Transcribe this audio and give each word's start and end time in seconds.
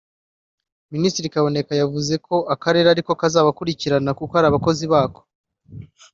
Minisitiri 0.93 1.33
Kaboneka 1.33 1.71
yavuze 1.81 2.13
ko 2.25 2.35
Akarere 2.53 2.87
ariko 2.89 3.11
kazabakurikirana 3.21 4.11
kuko 4.19 4.33
ari 4.35 4.47
abakozi 4.49 4.85
bako 4.93 5.21